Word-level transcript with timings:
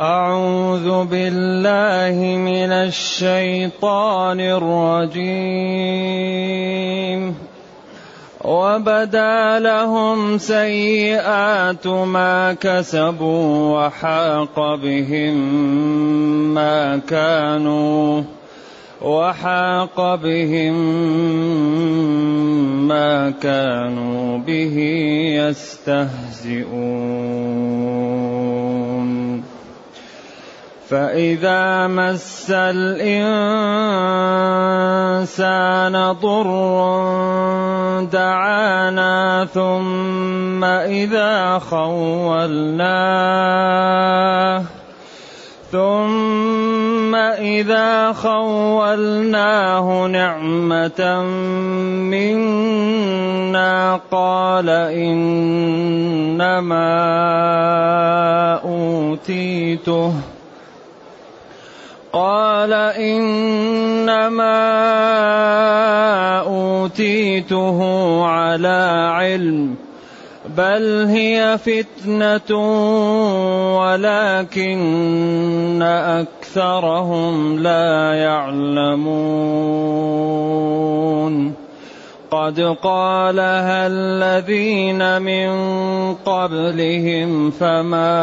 أعوذ 0.00 1.04
بالله 1.04 2.36
من 2.36 2.72
الشيطان 2.72 4.40
الرجيم. 4.40 5.20
وبدا 8.44 9.58
لهم 9.58 10.38
سيئات 10.38 11.86
ما 11.86 12.52
كسبوا 12.52 13.78
وحاق 13.78 14.74
بهم 14.74 15.36
ما 16.54 16.96
كانوا 16.96 18.22
وحاق 19.02 20.14
بهم 20.14 20.74
ما 22.88 23.30
كانوا 23.30 24.38
به 24.38 24.76
يستهزئون. 25.36 26.70
فإذا 30.90 31.86
مس 31.86 32.50
الإنسان 32.50 33.14
ضر 36.12 36.50
دعانا 38.12 39.46
ثم 39.54 40.64
إذا 40.64 41.58
خولناه 41.58 42.90
ثم 45.72 47.14
إذا 47.14 48.12
خولناه 48.12 50.06
نعمة 50.06 51.22
منا 52.10 54.00
قال 54.10 54.68
إنما 54.90 55.60
أوتيته 58.64 60.12
قال 62.12 62.72
إنما 62.98 64.50
أوتيته 66.46 67.78
على 68.24 69.10
علم 69.14 69.74
بل 70.56 71.06
هي 71.08 71.58
فتنة 71.58 72.56
ولكن 73.78 75.82
أكثرهم 75.82 77.58
لا 77.58 78.14
يعلمون. 78.14 79.00
قد 82.30 82.60
قالها 82.82 83.86
الذين 83.86 85.22
من 85.22 85.50
قبلهم 86.14 87.50
فما 87.50 88.16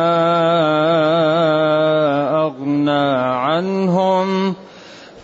أغنى 2.47 3.07
عنهم 3.35 4.55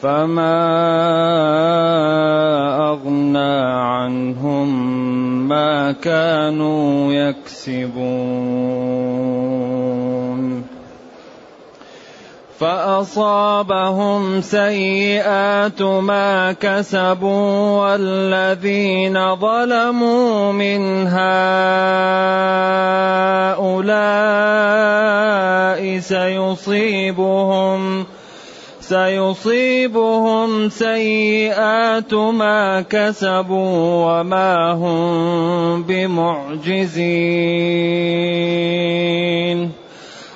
فما 0.01 0.59
أغنى 2.91 3.55
عنهم 3.71 4.67
ما 5.47 5.91
كانوا 5.91 7.13
يكسبون 7.13 8.53
فأصابهم 12.59 14.41
سيئات 14.41 15.81
ما 15.81 16.51
كسبوا 16.51 17.81
والذين 17.81 19.35
ظلموا 19.35 20.51
من 20.51 21.07
هؤلاء 21.07 21.23
سيصيبهم 25.99 28.05
سيصيبهم 28.81 30.69
سيئات 30.69 32.13
ما 32.13 32.81
كسبوا 32.81 34.05
وما 34.05 34.71
هم 34.71 35.83
بمعجزين 35.83 36.63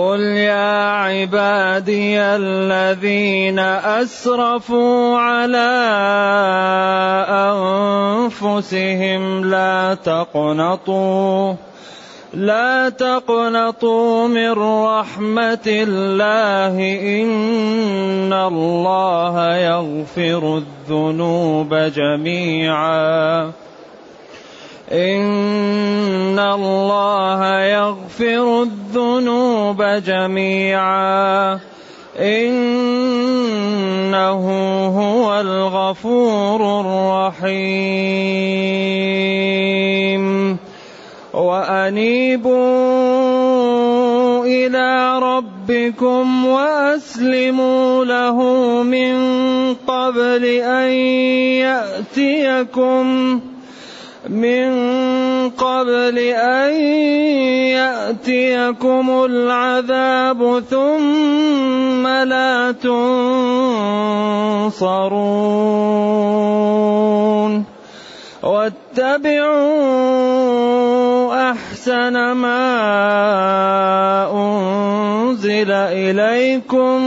قل 0.00 0.20
يا 0.20 0.90
عبادي 0.90 2.20
الذين 2.20 3.58
أسرفوا 3.58 5.18
على 5.18 5.72
أنفسهم 8.32 9.44
لا 9.44 9.94
تقنطوا 9.94 11.54
لا 12.34 12.88
تقنطوا 12.88 14.28
من 14.28 14.52
رحمة 14.84 15.66
الله 15.66 16.76
إن 17.22 18.32
الله 18.32 19.56
يغفر 19.56 20.62
الذنوب 20.62 21.74
جميعا. 21.74 23.52
إن 24.92 26.38
الله 26.38 27.60
يغفر 27.60 28.62
الذنوب 28.62 29.82
جميعا. 29.82 31.60
إنه 32.18 33.20
هو 34.86 35.40
الغفور 35.40 36.80
الرحيم. 36.80 38.10
وانيبوا 41.34 42.60
إلى 44.44 45.18
ربكم 45.18 46.46
واسلموا 46.46 48.04
له 48.04 48.42
من 48.82 49.14
قبل 49.74 50.44
ان 50.44 50.90
ياتيكم 51.62 53.40
من 54.30 54.70
قبل 55.50 56.18
أن 56.18 56.72
يأتيكم 57.74 59.24
العذاب 59.24 60.62
ثم 60.70 62.06
لا 62.06 62.72
تنصرون. 62.72 63.20
واتبعوا 68.42 69.50
أحسن 71.50 72.32
ما 72.32 72.62
أنزل 74.32 75.70
إليكم 75.70 77.02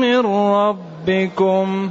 من 0.00 0.20
ربكم. 0.26 1.90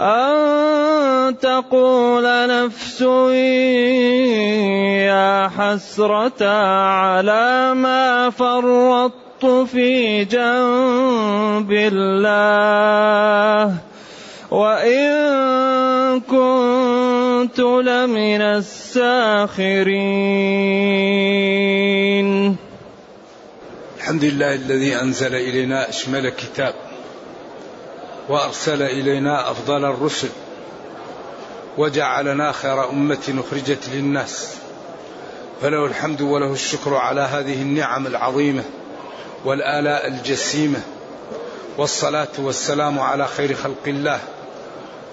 أن 0.00 1.38
تقول 1.38 2.48
نفس 2.48 3.00
يا 5.10 5.50
حسرة 5.58 6.46
على 6.46 7.74
ما 7.74 8.30
فرطت 8.30 9.44
في 9.72 10.24
جنب 10.24 11.72
الله. 11.72 13.74
وإن 14.50 16.20
كنت 16.20 17.60
لمن 17.60 18.40
الساخرين. 18.40 19.88
الحمد 23.98 24.24
لله 24.24 24.54
الذي 24.54 25.00
أنزل 25.00 25.34
إلينا 25.34 25.88
أشمل 25.88 26.28
كتاب. 26.28 26.87
وأرسل 28.28 28.82
إلينا 28.82 29.50
أفضل 29.50 29.84
الرسل 29.84 30.28
وجعلنا 31.78 32.52
خير 32.52 32.90
أمة 32.90 33.42
أخرجت 33.46 33.88
للناس 33.88 34.54
فله 35.62 35.86
الحمد 35.86 36.20
وله 36.20 36.52
الشكر 36.52 36.94
على 36.94 37.20
هذه 37.20 37.62
النعم 37.62 38.06
العظيمة 38.06 38.64
والآلاء 39.44 40.06
الجسيمة 40.08 40.80
والصلاة 41.78 42.28
والسلام 42.38 42.98
على 43.00 43.26
خير 43.26 43.54
خلق 43.54 43.82
الله 43.86 44.20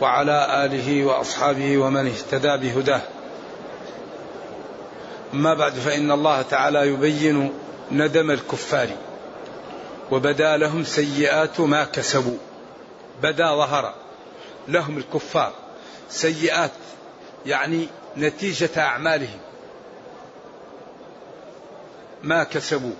وعلى 0.01 0.65
آله 0.65 1.05
وأصحابه 1.05 1.77
ومن 1.77 2.07
اهتدى 2.07 2.57
بهداه. 2.57 3.01
أما 5.33 5.53
بعد 5.53 5.73
فإن 5.73 6.11
الله 6.11 6.41
تعالى 6.41 6.87
يبين 6.87 7.51
ندم 7.91 8.31
الكفار 8.31 8.87
وبدا 10.11 10.57
لهم 10.57 10.83
سيئات 10.83 11.59
ما 11.59 11.83
كسبوا. 11.83 12.37
بدا 13.23 13.55
ظهر 13.55 13.93
لهم 14.67 14.97
الكفار 14.97 15.53
سيئات 16.09 16.71
يعني 17.45 17.87
نتيجة 18.17 18.69
أعمالهم. 18.77 19.39
ما 22.23 22.43
كسبوا. 22.43 22.93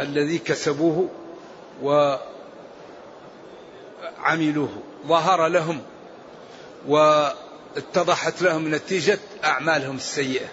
الذي 0.00 0.38
كسبوه 0.38 1.08
وعملوه. 4.22 4.68
ظهر 5.06 5.46
لهم 5.46 5.82
واتضحت 6.86 8.42
لهم 8.42 8.74
نتيجة 8.74 9.18
أعمالهم 9.44 9.96
السيئة. 9.96 10.48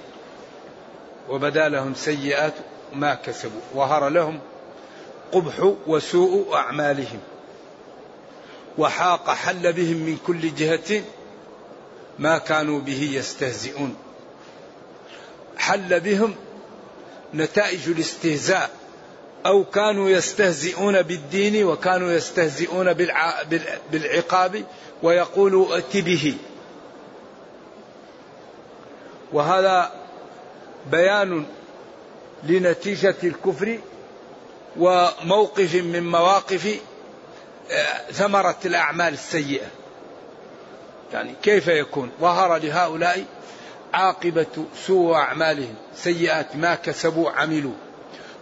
وبدا 1.30 1.70
لهم 1.70 1.94
سيئات 1.94 2.54
ما 2.94 3.16
كسبوا. 3.16 3.62
ظهر 3.74 4.10
لهم 4.10 4.40
قبح 5.32 5.74
وسوء 5.88 6.56
أعمالهم 6.56 7.20
وحاق 8.78 9.30
حل 9.30 9.74
بهم 9.74 9.98
من 9.98 10.18
كل 10.28 10.56
جهة 10.56 11.04
ما 12.20 12.38
كانوا 12.38 12.80
به 12.80 13.10
يستهزئون. 13.14 13.96
حل 15.58 16.00
بهم 16.00 16.36
نتائج 17.34 17.90
الاستهزاء 17.90 18.70
أو 19.46 19.64
كانوا 19.64 20.10
يستهزئون 20.10 21.02
بالدين 21.02 21.64
وكانوا 21.66 22.12
يستهزئون 22.12 22.94
بالعقاب 23.92 24.64
ويقولوا 25.04 25.76
ائت 25.76 25.98
به. 25.98 26.36
وهذا 29.34 29.92
بيان 30.92 31.46
لنتيجة 32.44 33.16
الكفر 33.24 33.80
وموقف 34.78 35.76
من 35.76 36.12
مواقف 36.12 36.80
آه، 37.72 38.12
ثمرة 38.12 38.58
الأعمال 38.66 39.14
السيئة. 39.14 39.68
يعني 41.14 41.36
كيف 41.44 41.68
يكون؟ 41.68 42.12
ظهر 42.22 42.58
لهؤلاء 42.58 43.26
عاقبة 43.94 44.66
سوء 44.88 45.16
أعمالهم 45.16 45.76
سيئات 45.96 46.56
ما 46.56 46.76
كسبوا 46.76 47.32
عملوا. 47.32 47.74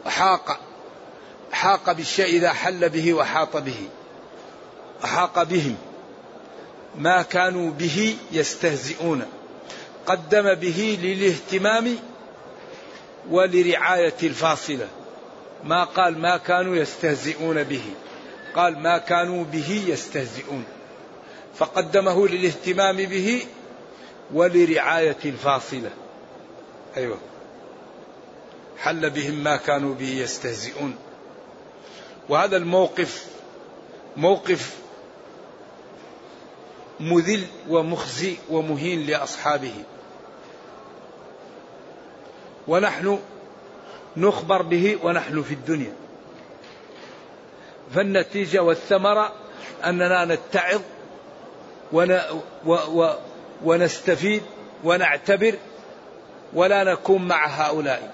وحاق 0.06 0.60
حاق 1.52 1.92
بالشيء 1.92 2.26
إذا 2.26 2.54
حل 2.54 2.90
به 2.90 3.14
وحاط 3.14 3.58
به. 3.58 3.88
وحاق 5.04 5.44
بهم 5.44 5.76
ما 6.98 7.22
كانوا 7.22 7.72
به 7.72 8.18
يستهزئون. 8.32 9.26
قدم 10.06 10.54
به 10.54 11.00
للاهتمام 11.02 11.98
ولرعاية 13.30 14.18
الفاصلة. 14.24 14.88
ما 15.64 15.84
قال 15.84 16.18
ما 16.18 16.38
كانوا 16.38 16.76
يستهزئون 16.76 17.64
به. 17.64 17.84
قال 18.56 18.80
ما 18.80 18.98
كانوا 18.98 19.44
به 19.44 19.84
يستهزئون. 19.88 20.64
فقدمه 21.56 22.28
للاهتمام 22.28 22.98
به 22.98 23.46
ولرعاية 24.34 25.18
الفاصلة. 25.26 25.92
أيوة. 26.98 27.18
حل 28.78 29.10
بهم 29.10 29.44
ما 29.44 29.56
كانوا 29.56 29.96
به 29.96 30.10
يستهزئون. 30.10 30.96
وهذا 32.30 32.58
الموقف 32.58 33.26
موقف 34.18 34.76
مذل 37.00 37.44
ومخزي 37.70 38.36
ومهين 38.50 39.06
لأصحابه. 39.06 39.74
ونحن 42.68 43.20
نخبر 44.18 44.62
به 44.62 44.98
ونحن 45.04 45.42
في 45.42 45.54
الدنيا. 45.54 45.94
فالنتيجة 47.96 48.64
والثمرة 48.64 49.34
أننا 49.86 50.26
نتعظ 50.26 50.82
ونستفيد 53.64 54.44
ونعتبر 54.84 55.56
ولا 56.54 56.84
نكون 56.84 57.28
مع 57.28 57.48
هؤلاء. 57.48 58.14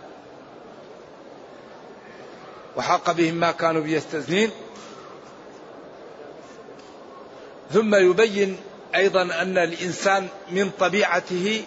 وحق 2.77 3.11
بهم 3.11 3.33
ما 3.35 3.51
كانوا 3.51 3.81
بيستثنين 3.81 4.51
ثم 7.71 7.95
يبين 7.95 8.57
أيضا 8.95 9.21
أن 9.21 9.57
الإنسان 9.57 10.27
من 10.51 10.69
طبيعته 10.79 11.63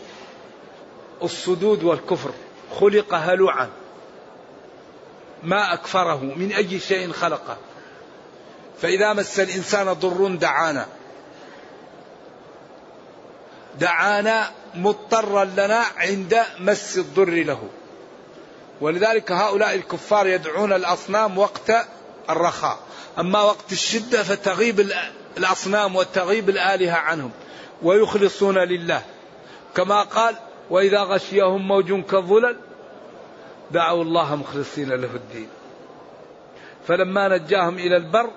الصدود 1.22 1.82
والكفر. 1.82 2.30
خلق 2.80 3.14
هلوعا. 3.14 3.69
ما 5.43 5.73
أكفره 5.73 6.35
من 6.37 6.52
أي 6.52 6.81
شيء 6.81 7.12
خلقه. 7.12 7.56
فإذا 8.82 9.12
مس 9.12 9.40
الإنسان 9.40 9.93
ضر 9.93 10.35
دعانا. 10.35 10.87
دعانا 13.81 14.50
مضطرا 14.75 15.44
لنا 15.44 15.85
عند 15.96 16.43
مس 16.61 16.99
الضر 16.99 17.31
له. 17.31 17.69
ولذلك 18.81 19.32
هؤلاء 19.32 19.75
الكفار 19.75 20.26
يدعون 20.26 20.73
الأصنام 20.73 21.38
وقت 21.38 21.73
الرخاء. 22.31 22.79
أما 23.19 23.43
وقت 23.43 23.73
الشدة 23.73 24.23
فتغيب 24.23 24.90
الأصنام 25.37 25.96
وتغيب 25.96 26.49
الآلهة 26.49 26.96
عنهم. 26.96 27.31
ويخلصون 27.82 28.58
لله. 28.58 29.02
كما 29.76 30.02
قال 30.02 30.37
وإذا 30.70 31.02
غشيهم 31.02 31.69
موج 31.69 32.05
كالظلل 32.05 32.56
دعوا 33.70 34.02
الله 34.02 34.36
مخلصين 34.36 34.88
له 34.88 35.14
الدين. 35.14 35.48
فلما 36.88 37.28
نجاهم 37.28 37.78
إلى 37.78 37.96
البر 37.96 38.30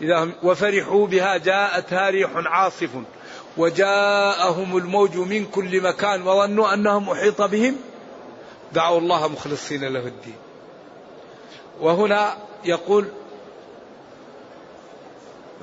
إذا 0.00 0.18
هم 0.24 0.32
وفرحوا 0.42 1.06
بها 1.06 1.36
جاءتها 1.36 2.10
ريح 2.10 2.30
عاصف 2.34 2.90
وجاءهم 3.56 4.76
الموج 4.76 5.16
من 5.16 5.46
كل 5.46 5.82
مكان 5.82 6.22
وظنوا 6.22 6.74
أنهم 6.74 7.10
أحيط 7.10 7.42
بهم. 7.42 7.76
دعوا 8.72 8.98
الله 8.98 9.28
مخلصين 9.28 9.84
له 9.84 10.06
الدين. 10.06 10.36
وهنا 11.80 12.36
يقول 12.64 13.06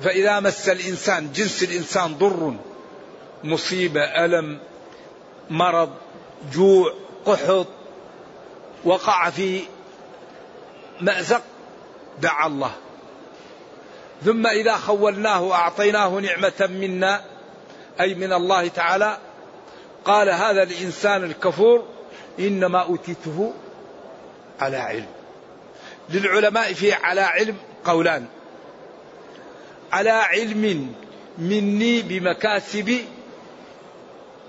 فإذا 0.02 0.40
مس 0.40 0.68
الإنسان 0.68 1.32
جنس 1.32 1.62
الإنسان 1.62 2.14
ضر 2.14 2.56
مصيبة 3.44 4.00
ألم 4.00 4.58
مرض 5.50 5.90
جوع 6.52 6.92
قحط 7.26 7.66
وقع 8.84 9.30
في 9.30 9.60
مأزق 11.00 11.42
دعا 12.20 12.46
الله. 12.46 12.72
ثم 14.24 14.46
إذا 14.46 14.76
خولناه 14.76 15.42
وأعطيناه 15.42 16.08
نعمة 16.08 16.68
منا 16.70 17.24
أي 18.00 18.14
من 18.14 18.32
الله 18.32 18.68
تعالى 18.68 19.18
قال 20.04 20.28
هذا 20.28 20.62
الإنسان 20.62 21.24
الكفور 21.24 21.84
إنما 22.38 22.78
أوتيته 22.78 23.52
على 24.60 24.76
علم. 24.76 25.06
للعلماء 26.10 26.72
في 26.72 26.92
على 26.92 27.20
علم 27.20 27.56
قولان. 27.84 28.26
على 29.92 30.10
علم 30.10 30.94
مني 31.38 32.02
بمكاسب 32.02 32.98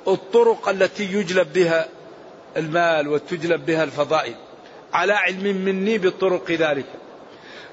الطرق 0.08 0.70
التي 0.70 1.04
يجلب 1.04 1.54
بها 1.54 1.88
المال 2.58 3.08
وتجلب 3.08 3.66
بها 3.66 3.84
الفضائل. 3.84 4.36
على 4.94 5.14
علم 5.14 5.44
مني 5.44 5.98
بطرق 5.98 6.52
ذلك. 6.52 6.86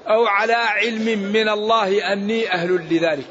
أو 0.07 0.25
على 0.27 0.53
علم 0.53 1.19
من 1.19 1.49
الله 1.49 2.13
أني 2.13 2.53
أهل 2.53 2.75
لذلك. 2.89 3.27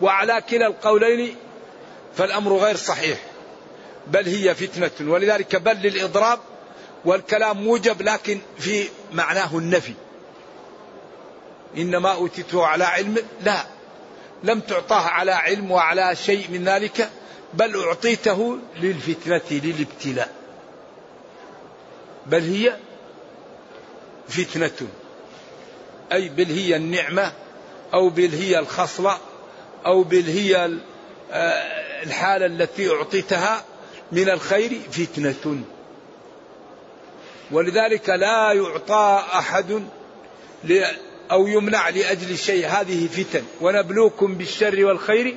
وعلى 0.00 0.42
كلا 0.50 0.66
القولين 0.66 1.36
فالأمر 2.14 2.56
غير 2.56 2.76
صحيح. 2.76 3.18
بل 4.06 4.28
هي 4.28 4.54
فتنة. 4.54 5.10
ولذلك 5.12 5.56
بل 5.56 5.76
للإضراب 5.76 6.38
والكلام 7.04 7.64
موجب 7.64 8.02
لكن 8.02 8.40
في 8.58 8.88
معناه 9.12 9.58
النفي. 9.58 9.94
إنما 11.76 12.12
أوتيته 12.12 12.66
على 12.66 12.84
علم. 12.84 13.16
لا. 13.44 13.64
لم 14.44 14.60
تعطاه 14.60 15.06
على 15.06 15.32
علم 15.32 15.70
وعلى 15.70 16.16
شيء 16.16 16.50
من 16.50 16.64
ذلك. 16.64 17.10
بل 17.54 17.84
أعطيته 17.84 18.58
للفتنة 18.76 19.40
للابتلاء. 19.50 20.32
بل 22.26 22.42
هي 22.42 22.76
فتنة. 24.28 24.88
أي 26.12 26.28
بل 26.28 26.46
هي 26.46 26.76
النعمة 26.76 27.32
أو 27.94 28.08
بل 28.08 28.34
هي 28.34 28.58
الخصلة 28.58 29.18
أو 29.86 30.02
بل 30.02 30.24
هي 30.26 30.78
آه، 31.32 32.02
الحالة 32.02 32.46
التي 32.46 32.90
أعطيتها 32.90 33.64
من 34.12 34.30
الخير 34.30 34.80
فتنة. 34.92 35.62
ولذلك 37.50 38.08
لا 38.08 38.52
يعطى 38.52 39.24
أحد 39.32 39.82
أو 41.30 41.46
يمنع 41.46 41.88
لأجل 41.88 42.38
شيء. 42.38 42.66
هذه 42.66 43.06
فتن. 43.06 43.42
ونبلوكم 43.60 44.34
بالشر 44.34 44.84
والخير 44.84 45.36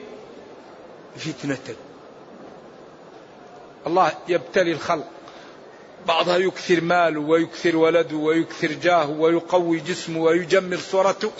فتنة. 1.17 1.75
الله 3.88 4.12
يبتلي 4.28 4.72
الخلق. 4.72 5.08
بعضها 6.08 6.38
يكثر 6.38 6.82
ماله 6.82 7.20
ويكثر 7.20 7.78
ولده 7.78 8.18
ويكثر 8.18 8.72
جاهه 8.72 9.10
ويقوي 9.10 9.80
جسمه 9.80 10.22
ويجمل 10.22 10.80
صورته 10.80 11.32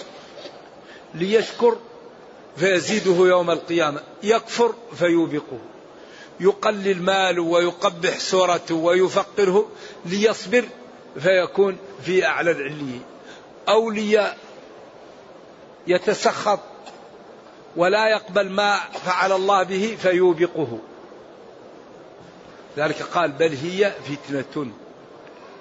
ليشكر 1.14 1.78
فيزيده 2.58 3.28
يوم 3.28 3.52
القيامة. 3.52 4.02
يكفر 4.24 4.76
فيوبقه. 4.96 5.60
يقلل 6.40 7.02
ماله 7.02 7.42
ويقبح 7.42 8.20
صورته 8.20 8.76
ويفقره 8.76 9.68
ليصبر 10.06 10.66
فيكون 11.20 11.78
في 12.06 12.26
أعلى 12.26 12.52
العليين 12.52 13.04
أو 13.70 13.90
لي 13.90 14.34
يتسخط 15.88 16.60
ولا 17.76 18.08
يقبل 18.08 18.50
ما 18.50 18.80
فعل 19.06 19.32
الله 19.32 19.64
به 19.64 19.98
فيوبقه. 20.02 20.80
ذلك 22.77 23.01
قال 23.01 23.32
بل 23.32 23.56
هي 23.56 23.92
فتنة. 23.92 24.72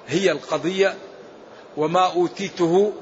هي 0.09 0.31
القضية 0.31 0.95
وما 1.77 2.07
أوتيته 2.13 2.93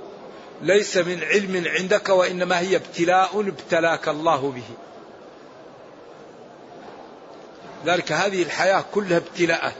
ليس 0.63 0.97
من 0.97 1.25
علم 1.25 1.65
عندك 1.67 2.09
وإنما 2.09 2.59
هي 2.59 2.77
ابتلاء 2.77 3.41
ابتلاك 3.41 4.09
الله 4.09 4.51
به. 4.51 4.63
ذلك 7.87 8.13
هذه 8.13 8.43
الحياة 8.43 8.85
كلها 8.95 9.17
ابتلاءات 9.17 9.75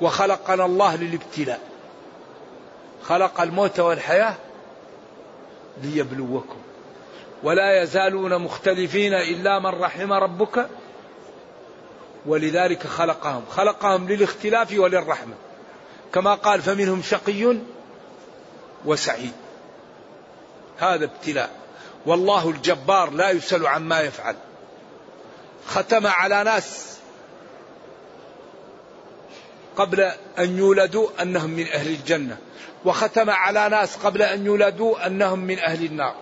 وخلقنا 0.00 0.64
الله 0.64 0.96
للابتلاء. 0.96 1.60
خلق 3.02 3.40
الموت 3.40 3.80
والحياة 3.80 4.34
ليبلوكم. 5.82 6.56
ولا 7.42 7.82
يزالون 7.82 8.38
مختلفين 8.38 9.14
إلا 9.14 9.58
من 9.58 9.66
رحم 9.66 10.12
ربك 10.12 10.68
ولذلك 12.26 12.86
خلقهم. 12.86 13.44
خلقهم 13.50 14.08
للاختلاف 14.08 14.72
وللرحمة. 14.78 15.34
كما 16.12 16.34
قال 16.34 16.62
فمنهم 16.62 17.02
شقي 17.02 17.56
وسعيد. 18.84 19.32
هذا 20.78 21.04
ابتلاء. 21.04 21.50
والله 22.06 22.50
الجبار 22.50 23.10
لا 23.10 23.30
يسأل 23.30 23.66
عما 23.66 24.00
يفعل. 24.00 24.34
ختم 25.66 26.06
على 26.06 26.44
ناس 26.44 26.98
قبل 29.76 30.00
أن 30.38 30.58
يولدوا 30.58 31.08
أنهم 31.22 31.50
من 31.50 31.66
أهل 31.66 31.88
الجنة. 31.88 32.36
وختم 32.84 33.30
على 33.30 33.68
ناس 33.68 33.96
قبل 33.96 34.22
أن 34.22 34.46
يولدوا 34.46 35.06
أنهم 35.06 35.38
من 35.38 35.58
أهل 35.58 35.84
النار. 35.84 36.14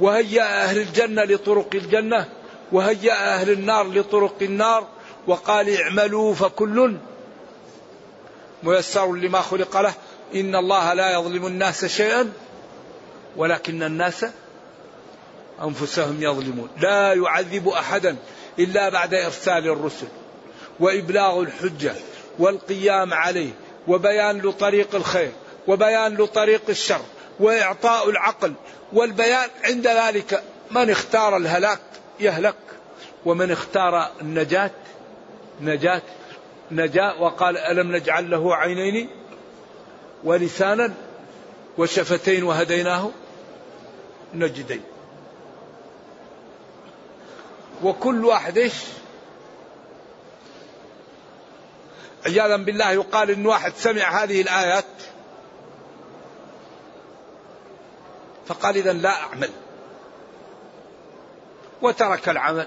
وهيأ 0.00 0.64
أهل 0.64 0.78
الجنة 0.78 1.24
لطرق 1.24 1.68
الجنة 1.74 2.28
وهيأ 2.72 3.34
أهل 3.34 3.50
النار 3.50 3.86
لطرق 3.86 4.34
النار 4.42 4.86
وقال 5.30 5.80
اعملوا 5.80 6.34
فكل 6.34 6.94
ميسر 8.62 9.12
لما 9.12 9.40
خلق 9.40 9.80
له. 9.80 9.94
إن 10.34 10.54
الله 10.56 10.94
لا 10.94 11.18
يظلم 11.18 11.46
الناس 11.46 11.84
شيئا 11.84 12.32
ولكن 13.36 13.82
الناس 13.82 14.26
أنفسهم 15.62 16.22
يظلمون. 16.22 16.68
لا 16.80 17.12
يعذب 17.12 17.68
أحدا 17.68 18.16
إلا 18.58 18.88
بعد 18.88 19.14
إرسال 19.14 19.68
الرسل 19.68 20.06
وإبلاغ 20.80 21.40
الحجة 21.40 21.94
والقيام 22.38 23.14
عليه 23.14 23.50
وبيان 23.88 24.38
لطريق 24.38 24.94
الخير 24.94 25.32
وبيان 25.66 26.14
لطريق 26.16 26.62
الشر 26.68 27.02
وإعطاء 27.40 28.10
العقل 28.10 28.52
والبيان. 28.92 29.48
عند 29.64 29.86
ذلك 29.86 30.42
من 30.70 30.90
اختار 30.90 31.36
الهلاك 31.36 31.80
يهلك 32.20 32.56
ومن 33.24 33.50
اختار 33.50 34.10
النجاة 34.20 34.70
نجاة 35.60 36.02
نجاة 36.70 37.22
وقال 37.22 37.58
ألم 37.58 37.96
نجعل 37.96 38.30
له 38.30 38.56
عينين 38.56 39.10
ولسانا 40.24 40.94
وشفتين 41.78 42.44
وهديناه؟ 42.44 43.10
نجدين. 44.34 44.82
وكل 47.82 48.24
واحد 48.24 48.58
إيش؟ 48.58 48.74
عياذا 52.26 52.56
بالله 52.56 52.90
يقال 52.90 53.30
إن 53.30 53.46
واحد 53.46 53.72
سمع 53.74 54.22
هذه 54.22 54.40
الآيات 54.42 54.84
فقال 58.46 58.76
اذا 58.76 58.92
لا 58.92 59.22
أعمل. 59.22 59.50
وترك 61.82 62.28
العمل. 62.28 62.66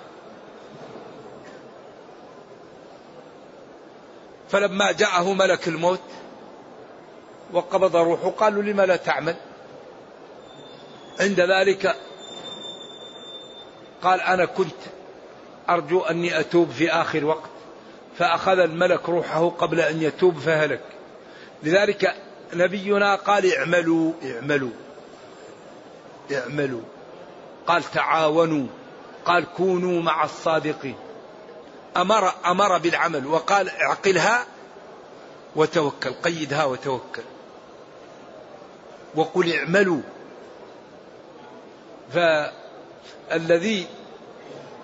فلما 4.54 4.92
جاءه 4.92 5.34
ملك 5.34 5.68
الموت 5.68 6.00
وقبض 7.54 7.96
روحه 7.96 8.30
قالوا 8.30 8.64
لم 8.64 8.82
لا 8.82 8.96
تعمل؟ 8.96 9.36
عند 11.20 11.40
ذلك 11.40 11.96
قال 14.02 14.22
أنا 14.22 14.46
كنت 14.46 14.82
أرجو 15.70 16.02
أني 16.02 16.40
أتوب 16.40 16.70
في 16.70 16.92
آخر 16.92 17.26
وقت 17.26 17.50
فأخذ 18.18 18.60
الملك 18.60 19.10
روحه 19.10 19.50
قبل 19.50 19.80
أن 19.80 20.02
يتوب 20.02 20.38
فهلك. 20.38 20.84
لذلك 21.64 22.16
نبينا 22.54 23.16
قال 23.16 23.54
اعملوا 23.54 24.14
اعملوا 24.24 24.72
اعملوا. 26.32 26.82
قال 27.68 27.84
تعاونوا 27.84 28.68
قال 29.26 29.46
كونوا 29.58 30.02
مع 30.02 30.24
الصادقين. 30.24 30.96
أمر 31.98 32.34
أمر 32.46 32.78
بالعمل 32.78 33.28
وقال 33.28 33.70
اعقلها 33.70 34.46
وتوكل 35.56 36.14
قيدها 36.14 36.66
وتوكل. 36.66 37.24
وقل 39.16 39.54
اعملوا. 39.54 40.02
فالذي 42.14 43.88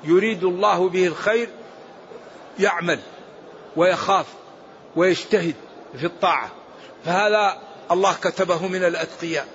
يريد 0.03 0.43
الله 0.43 0.89
به 0.89 1.07
الخير 1.07 1.49
يعمل 2.59 2.99
ويخاف 3.75 4.25
ويجتهد 4.95 5.55
في 5.97 6.05
الطاعة. 6.05 6.51
فهذا 7.05 7.61
الله 7.91 8.13
كتبه 8.13 8.67
من 8.67 8.83
الأتقياء. 8.83 9.47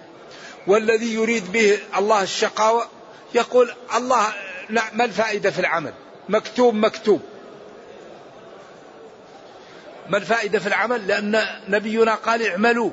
والذي 0.66 1.14
يريد 1.14 1.52
به 1.52 1.78
الله 1.96 2.22
الشقاوة 2.22 2.86
يقول 3.34 3.74
الله 3.96 4.32
ما 4.92 5.04
الفائدة 5.04 5.50
في 5.50 5.58
العمل؟ 5.58 5.92
مكتوب 6.28 6.74
مكتوب. 6.74 7.22
ما 10.08 10.16
الفائدة 10.16 10.58
في 10.58 10.66
العمل؟ 10.66 11.06
لأن 11.06 11.44
نبينا 11.68 12.14
قال 12.14 12.46
اعملوا. 12.46 12.90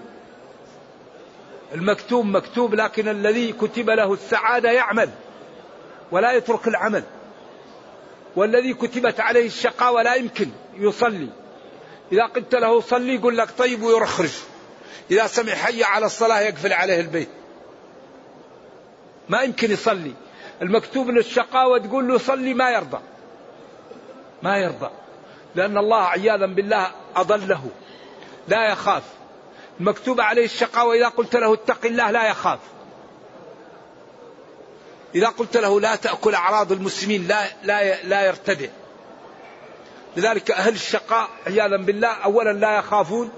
المكتوب 1.73 2.25
مكتوب 2.25 2.75
لكن 2.75 3.07
الذي 3.07 3.53
كتب 3.53 3.89
له 3.89 4.13
السعادة 4.13 4.71
يعمل 4.71 5.09
ولا 6.11 6.31
يترك 6.31 6.67
العمل. 6.67 7.03
والذي 8.35 8.73
كتبت 8.73 9.19
عليه 9.19 9.45
الشقاوة 9.45 10.03
لا 10.03 10.15
يمكن 10.15 10.49
يصلي. 10.77 11.29
إذا 12.11 12.25
قلت 12.25 12.55
له 12.55 12.81
صلي 12.81 13.15
يقول 13.15 13.37
لك 13.37 13.51
طيب 13.57 13.83
ويرخرج. 13.83 14.33
إذا 15.11 15.27
سمع 15.27 15.53
حي 15.53 15.83
على 15.83 16.05
الصلاة 16.05 16.39
يقفل 16.39 16.73
عليه 16.73 16.99
البيت. 16.99 17.29
ما 19.29 19.41
يمكن 19.41 19.71
يصلي. 19.71 20.13
المكتوب 20.61 21.09
للشقاوة 21.09 21.77
تقول 21.77 22.07
له 22.07 22.17
صلي 22.17 22.53
ما 22.53 22.71
يرضى. 22.71 22.99
ما 24.43 24.57
يرضى. 24.57 24.89
لأن 25.55 25.77
الله 25.77 26.03
عياذا 26.03 26.45
بالله 26.45 26.91
أضله. 27.15 27.69
لا 28.47 28.71
يخاف. 28.71 29.03
مكتوب 29.79 30.21
عليه 30.21 30.45
الشقاوة 30.45 30.95
إذا 30.95 31.07
قلت 31.07 31.35
له 31.35 31.53
اتق 31.53 31.85
الله 31.85 32.11
لا 32.11 32.29
يخاف. 32.29 32.59
إذا 35.15 35.27
قلت 35.27 35.57
له 35.57 35.79
لا 35.79 35.95
تأكل 35.95 36.35
أعراض 36.35 36.71
المسلمين 36.71 37.27
لا 37.27 37.43
لا 37.63 38.03
لا 38.03 38.25
يرتدع. 38.25 38.67
لذلك 40.17 40.51
أهل 40.51 40.73
الشقاء 40.73 41.29
عياذا 41.47 41.77
بالله 41.77 42.07
أولا 42.07 42.53
لا 42.53 42.77
يخافون 42.77 43.31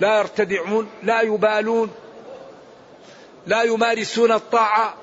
لا 0.00 0.18
يرتدعون 0.18 0.90
لا 1.02 1.20
يبالون 1.20 1.90
لا 3.46 3.62
يمارسون 3.62 4.32
الطاعة 4.32 4.94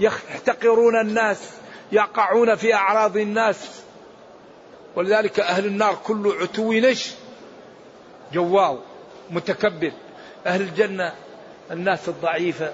يحتقرون 0.00 1.00
الناس 1.00 1.38
يقعون 1.92 2.54
في 2.54 2.74
أعراض 2.74 3.16
الناس. 3.16 3.56
ولذلك 4.96 5.40
أهل 5.40 5.66
النار 5.66 5.98
كل 6.04 6.36
عتو 6.40 6.72
نش 6.72 7.10
جواو 8.32 8.78
متكبر 9.30 9.92
أهل 10.46 10.60
الجنة 10.60 11.12
الناس 11.70 12.08
الضعيفة 12.08 12.72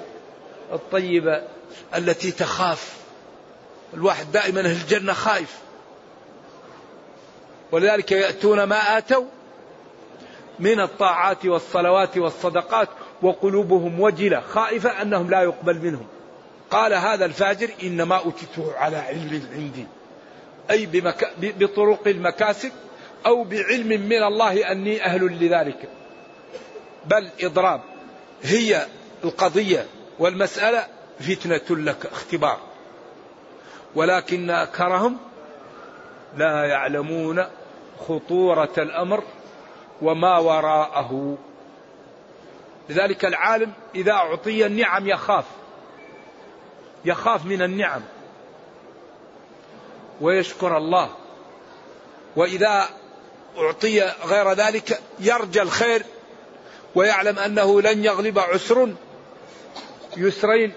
الطيبة 0.73 1.43
التي 1.97 2.31
تخاف. 2.33 2.97
الواحد 3.95 4.33
دائما 4.33 4.61
أهل 4.61 4.67
الجنة 4.67 5.13
خايف. 5.13 5.59
ولذلك 7.73 8.13
يأتون 8.13 8.63
ما 8.63 8.99
آتوا 8.99 9.25
من 10.59 10.81
الطاعات 10.81 11.47
والصلوات 11.47 12.19
والصدقات 12.19 12.89
وقلوبهم 13.23 14.01
وجلة 14.01 14.41
خائفة 14.41 15.03
أنهم 15.03 15.31
لا 15.31 15.43
يقبل 15.43 15.79
منهم. 15.79 16.07
قال 16.71 16.95
هذا 16.95 17.25
الفاجر 17.25 17.71
إنما 17.83 18.21
أتيته 18.29 18.73
على 18.77 18.97
علم 18.97 19.49
عندي. 19.53 19.87
أي. 20.71 20.89
بطرق 21.39 22.09
المكاسب 22.09 22.73
أو 23.27 23.45
بعلم 23.45 23.89
من 23.89 24.23
الله 24.23 24.73
أني 24.73 25.05
أهل 25.05 25.45
لذلك. 25.45 25.89
بل 27.07 27.31
إضراب. 27.41 27.81
هي 28.43 28.87
القضية 29.25 29.87
والمسألة 30.19 30.87
فتنة 31.21 31.77
لك 31.77 32.07
اختبار. 32.07 32.61
ولكن 33.95 34.51
أكثرهم 34.51 35.17
لا 36.37 36.65
يعلمون 36.65 37.45
خطورة 38.09 38.73
الأمر 38.79 39.23
وما 40.03 40.39
وراءه. 40.39 41.39
لذلك 42.89 43.25
العالم 43.25 43.73
إذا 43.95 44.13
أعطي 44.13 44.67
النعم 44.67 45.09
يخاف. 45.09 45.45
يخاف 47.05 47.45
من 47.45 47.63
النعم. 47.63 48.03
ويشكر 50.21 50.77
الله. 50.77 51.11
وإذا 52.37 52.89
أعطي 53.59 54.01
غير 54.25 54.53
ذلك 54.53 55.01
يرجى 55.21 55.63
الخير 55.63 56.03
ويعلم 56.95 57.39
أنه 57.39 57.83
لن 57.83 58.05
يغلب 58.05 58.39
عسر 58.39 58.95
يسرين 60.17 60.73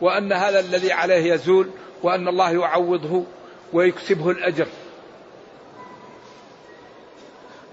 وأن 0.00 0.32
هذا 0.32 0.60
الذي 0.60 0.92
عليه 0.92 1.34
يزول 1.34 1.70
وأن 2.02 2.28
الله 2.28 2.50
يعوضه 2.50 3.24
ويكسبه 3.72 4.30
الأجر. 4.30 4.66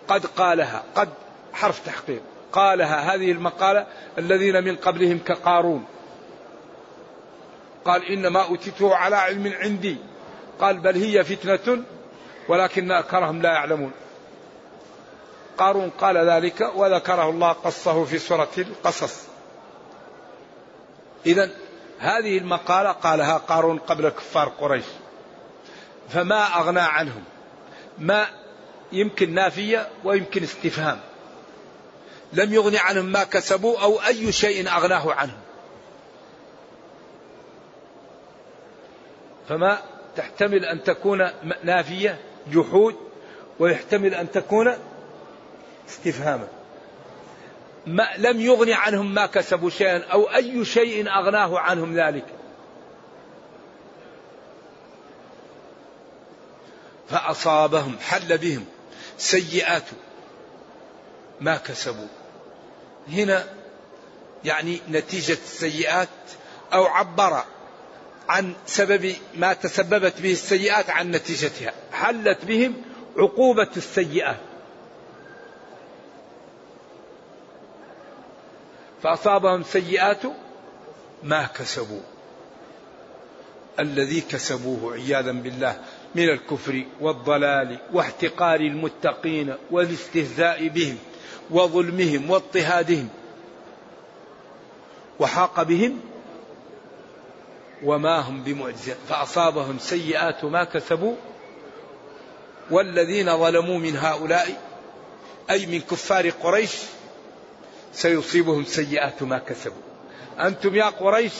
قد 0.07 0.25
قالها 0.25 0.83
قد 0.95 1.09
حرف 1.53 1.85
تحقيق. 1.85 2.21
قالها 2.51 3.15
هذه 3.15 3.31
المقالة 3.31 3.87
الذين 4.17 4.63
من 4.63 4.75
قبلهم 4.75 5.19
كقارون. 5.19 5.85
قال 7.85 8.11
إنما 8.11 8.43
أوتيته 8.43 8.95
على 8.95 9.15
علم 9.15 9.53
عندي. 9.61 9.97
قال 10.59 10.77
بل 10.77 10.95
هي 10.95 11.23
فتنة 11.23 11.83
ولكن 12.47 12.91
أكرهم 12.91 13.41
لا 13.41 13.49
يعلمون. 13.49 13.91
قارون 15.57 15.89
قال 15.89 16.17
ذلك 16.17 16.71
وذكره 16.75 17.29
الله 17.29 17.51
قصه 17.51 18.05
في 18.05 18.19
سورة 18.19 18.49
القصص. 18.57 19.23
إذا 21.25 21.49
هذه 21.99 22.37
المقالة 22.37 22.91
قالها 22.91 23.37
قارون 23.37 23.79
قبل 23.79 24.09
كفار 24.09 24.49
قريش. 24.49 24.85
فما 26.09 26.43
أغنى 26.59 26.79
عنهم. 26.79 27.23
ما 27.97 28.25
يمكن 28.91 29.33
نافية 29.33 29.89
ويمكن 30.03 30.43
استفهام. 30.43 30.99
لم 32.33 32.53
يغن 32.53 32.75
عنهم 32.75 33.05
ما 33.05 33.23
كسبوا 33.23 33.81
أو 33.81 33.99
أي 34.07 34.31
شيء 34.31 34.69
أغناه 34.69 35.13
عنهم. 35.13 35.39
فما 39.49 39.81
تحتمل 40.15 40.65
أن 40.65 40.83
تكون 40.83 41.29
نافية 41.63 42.19
جحود 42.51 42.95
ويحتمل 43.59 44.13
أن 44.13 44.31
تكون 44.31 44.73
استفهاما. 45.89 46.47
ما 47.87 48.07
لم 48.17 48.41
يغن 48.41 48.71
عنهم 48.71 49.13
ما 49.13 49.25
كسبوا 49.25 49.69
شيئا 49.69 50.03
أو 50.03 50.23
أي 50.23 50.65
شيء 50.65 51.09
أغناه 51.09 51.59
عنهم 51.59 51.99
ذلك. 51.99 52.25
فأصابهم 57.09 57.97
حل 57.99 58.37
بهم 58.37 58.65
سيئات 59.17 59.83
ما 61.41 61.57
كسبوا. 61.57 62.07
هنا 63.09 63.45
يعني 64.43 64.81
نتيجة 64.89 65.37
السيئات 65.45 66.07
أو 66.73 66.85
عبر 66.85 67.43
عن 68.29 68.53
سبب 68.65 69.15
ما 69.35 69.53
تسببت 69.53 70.21
به 70.21 70.31
السيئات 70.31 70.89
عن 70.89 71.11
نتيجتها. 71.11 71.73
حلت 71.91 72.45
بهم 72.45 72.73
عقوبة 73.17 73.69
السيئات. 73.77 74.46
فأصابهم 79.07 79.63
سيئات 79.63 80.21
ما 81.23 81.45
كسبوا. 81.45 82.01
الذي 83.79 84.21
كسبوه 84.21 84.93
عياذا 84.93 85.31
بالله 85.31 85.81
من 86.15 86.29
الكفر 86.29 86.85
والضلال 87.01 87.79
واحتقار 87.93 88.59
المتقين 88.59 89.55
والاستهزاء 89.71 90.67
بهم 90.67 90.97
وظلمهم 91.49 92.29
واضطهادهم 92.29 93.09
وحاق 95.19 95.63
بهم 95.63 95.99
وما 97.83 98.19
هم 98.19 98.43
بمعجزين. 98.43 98.95
فأصابهم 99.09 99.79
سيئات 99.79 100.45
ما 100.45 100.63
كسبوا. 100.63 101.15
والذين 102.71 103.37
ظلموا 103.37 103.77
من 103.79 103.97
هؤلاء 103.97 104.61
أي 105.49 105.65
من 105.65 105.81
كفار 105.81 106.29
قريش 106.29 106.71
سيصيبهم 107.97 108.63
سيئات 108.63 109.23
ما 109.23 109.37
كسبوا. 109.37 109.81
أنتم 110.39 110.75
يا 110.75 110.85
قريش 110.85 111.33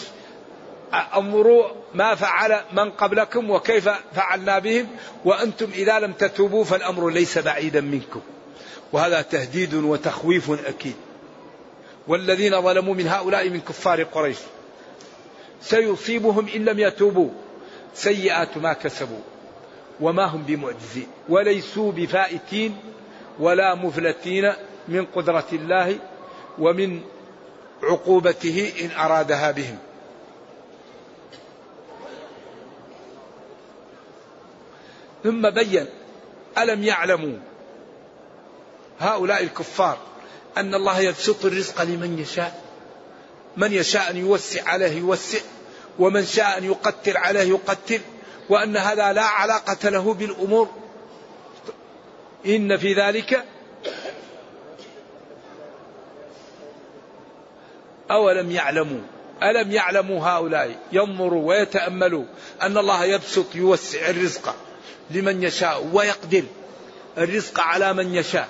انظروا 0.94 1.64
ما 1.94 2.16
فعل 2.16 2.62
من 2.74 2.92
قبلكم 2.92 3.50
وكيف 3.50 3.90
فعلنا 4.16 4.60
بهم 4.60 4.88
وأنتم 5.26 5.70
إذا 5.74 6.00
لم 6.00 6.12
تتوبوا 6.12 6.64
فالأمر 6.64 7.10
ليس 7.10 7.38
بعيدا 7.38 7.82
منكم. 7.82 8.22
وهذا 8.94 9.22
تهديد 9.22 9.74
وتخويف 9.74 10.68
أكيد. 10.68 10.96
والذين 12.08 12.62
ظلموا 12.62 12.94
من 12.94 13.08
هؤلاء 13.08 13.50
من 13.50 13.60
كفار 13.60 14.04
قريش. 14.04 14.38
سيصيبهم 15.62 16.48
إن 16.56 16.66
لم 16.66 16.80
يتوبوا 16.80 17.30
سيئات 17.94 18.58
ما 18.58 18.74
كسبوا. 18.74 19.22
وما 20.02 20.26
هم 20.26 20.44
بمعجزين. 20.44 21.08
وليسوا 21.30 21.92
بفائتين 21.92 22.78
ولا 23.40 23.76
مفلتين 23.76 24.54
من 24.88 25.06
قدرة 25.06 25.48
الله 25.54 25.98
ومن 26.60 27.02
عقوبته 27.84 28.74
إن 28.82 28.92
أرادها 29.00 29.52
بهم. 29.52 29.78
ثم 35.24 35.50
بين 35.50 35.86
ألم 36.58 36.84
يعلموا 36.84 37.38
هؤلاء 39.00 39.44
الكفار 39.44 39.98
أن 40.58 40.76
الله 40.76 41.00
يبسط 41.00 41.46
الرزق 41.46 41.82
لمن 41.82 42.20
يشاء؟ 42.20 42.62
من 43.58 43.74
يشاء 43.74 44.10
أن 44.10 44.18
يوسع 44.18 44.70
عليه 44.70 44.98
يوسع 44.98 45.40
ومن 46.00 46.26
شاء 46.26 46.58
أن 46.58 46.64
يقتل 46.64 47.18
عليه 47.18 47.50
يقتل 47.50 48.02
وأن 48.50 48.78
هذا 48.78 49.14
لا 49.14 49.24
علاقة 49.24 49.90
له 49.90 50.14
بالأمور. 50.14 50.70
إن 52.46 52.78
في 52.78 52.94
ذلك 52.94 53.44
أولم 58.12 58.52
يعلموا؟ 58.52 59.02
ألم 59.44 59.72
يعلموا 59.72 60.28
هؤلاء؟ 60.28 60.76
ينظروا 60.92 61.48
ويتأملوا 61.48 62.26
أن 62.62 62.78
الله 62.78 63.06
يبسط 63.06 63.56
يوسع 63.56 64.10
الرزق 64.10 64.56
لمن 65.12 65.44
يشاء 65.44 65.90
ويقدر 65.94 66.44
الرزق 67.18 67.60
على 67.60 67.94
من 67.94 68.16
يشاء. 68.16 68.50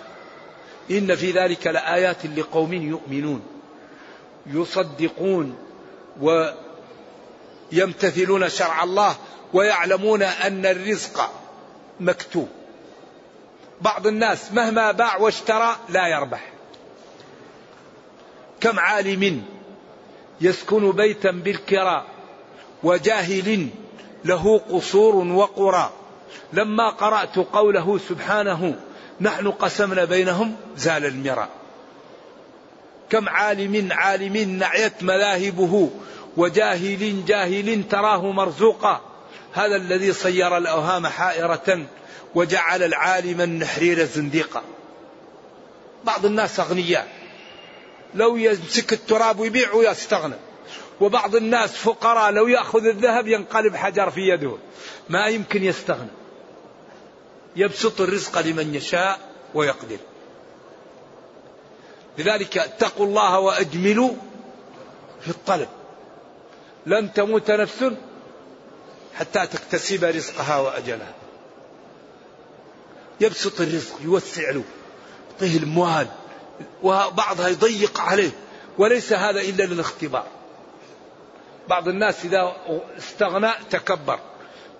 إن 0.92 1.16
في 1.16 1.32
ذلك 1.32 1.68
لآيات 1.68 2.26
لقوم 2.26 2.74
يؤمنون 2.74 3.42
يصدقون 4.46 5.58
ويمتثلون 7.72 8.50
شرع 8.50 8.84
الله 8.84 9.16
ويعلمون 9.54 10.24
أن 10.24 10.66
الرزق 10.66 11.32
مكتوب. 12.00 12.50
بعض 13.82 14.08
الناس 14.08 14.52
مهما 14.52 14.92
باع 14.92 15.18
واشترى 15.18 15.76
لا 15.90 16.08
يربح. 16.08 16.57
كم 18.62 18.80
عالم 18.80 19.44
يسكن 20.42 20.92
بيتا 20.92 21.32
بالكراء 21.32 22.06
وجاهل 22.84 23.68
له 24.26 24.58
قصور 24.58 25.16
وقرى. 25.16 25.92
لما 26.54 26.90
قرأت 26.90 27.36
قوله 27.36 28.00
سبحانه 28.10 28.76
نحن 29.22 29.52
قسمنا 29.52 30.06
بينهم 30.06 30.56
زال 30.78 31.06
المراء 31.06 31.50
كم 33.10 33.30
عالم 33.30 33.88
عالم 33.92 34.38
نعيت 34.38 35.04
مذاهبه 35.04 35.90
وجاهل 36.38 37.26
جاهل 37.26 37.84
تراه 37.90 38.32
مرزوقا. 38.32 39.02
هذا 39.54 39.76
الذي 39.76 40.14
صير 40.14 40.58
الأوهام 40.58 41.08
حائرة 41.08 41.86
وجعل 42.36 42.84
العالم 42.84 43.42
النحرير 43.42 44.06
زنديقا. 44.06 44.62
بعض 46.04 46.26
الناس 46.26 46.60
أغنياء. 46.60 47.17
لو 48.16 48.36
يمسك 48.36 48.94
التراب 48.94 49.40
ويبيع 49.40 49.74
ويستغنى. 49.74 50.36
وبعض 51.02 51.36
الناس 51.36 51.72
فقراء 51.72 52.32
لو 52.32 52.48
يأخذ 52.48 52.86
الذهب 52.86 53.28
ينقلب 53.28 53.76
حجر 53.76 54.10
في 54.10 54.22
يده. 54.22 54.58
ما 55.10 55.26
يمكن 55.28 55.64
يستغنى. 55.64 56.10
يبسط 57.56 58.02
الرزق 58.02 58.40
لمن 58.40 58.76
يشاء 58.76 59.20
ويقدر. 59.54 59.98
لذلك 62.18 62.58
اتقوا 62.58 63.06
الله 63.06 63.40
وأجملوا 63.40 64.14
في 65.22 65.30
الطلب. 65.30 65.70
لن 66.86 67.14
تموت 67.14 67.52
نفس 67.52 67.92
حتى 69.16 69.48
تكتسب 69.48 70.04
رزقها 70.04 70.60
وأجلها. 70.60 71.14
يبسط 73.22 73.62
الرزق 73.62 73.96
يوسع 74.02 74.52
له 74.52 74.64
يعطيه 75.32 75.58
الموال. 75.58 76.08
وبعضها 76.84 77.48
يضيق 77.48 78.02
عليه 78.02 78.32
وليس 78.78 79.14
هذا 79.14 79.42
إلا 79.42 79.64
للاختبار. 79.64 80.28
بعض 81.68 81.88
الناس 81.88 82.26
إذا 82.26 82.56
استغنى 82.98 83.52
تكبر 83.70 84.20